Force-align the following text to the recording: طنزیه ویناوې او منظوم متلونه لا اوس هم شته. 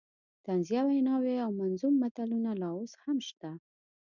طنزیه 0.45 0.81
ویناوې 0.87 1.35
او 1.45 1.49
منظوم 1.61 1.93
متلونه 2.03 2.51
لا 2.61 2.69
اوس 2.77 2.93
هم 3.03 3.17
شته. 3.27 3.51